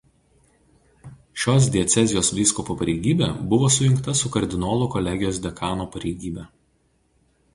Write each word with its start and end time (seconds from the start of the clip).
Šios 1.41 1.67
diecezijos 1.75 2.31
vyskupo 2.37 2.77
pareigybė 2.79 3.29
buvo 3.53 3.69
sujungta 3.77 4.17
su 4.21 4.33
Kardinolų 4.37 4.87
kolegijos 4.97 5.43
dekano 5.47 5.89
pareigybe. 5.97 6.47